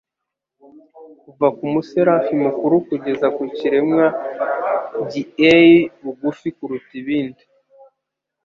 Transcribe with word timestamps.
Kuva 1.23 1.47
ku 1.57 1.63
Muserafi 1.73 2.33
mukuru 2.43 2.75
kugeza 2.87 3.27
ku 3.35 3.43
kiremwa 3.55 4.05
gieiye 5.11 5.79
bugufi 6.03 6.47
kuruta 6.55 6.93
ibindi, 7.01 7.43